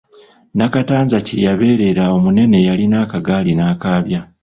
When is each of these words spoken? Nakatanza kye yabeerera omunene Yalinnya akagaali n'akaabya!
Nakatanza 0.57 1.17
kye 1.25 1.37
yabeerera 1.45 2.03
omunene 2.15 2.57
Yalinnya 2.67 2.99
akagaali 3.05 3.51
n'akaabya! 3.55 4.21